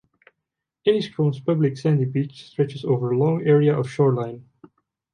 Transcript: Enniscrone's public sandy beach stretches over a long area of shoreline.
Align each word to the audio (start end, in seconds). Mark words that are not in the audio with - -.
Enniscrone's 0.87 1.39
public 1.39 1.77
sandy 1.77 2.05
beach 2.05 2.47
stretches 2.49 2.83
over 2.83 3.11
a 3.11 3.17
long 3.19 3.45
area 3.45 3.77
of 3.77 3.87
shoreline. 3.87 4.43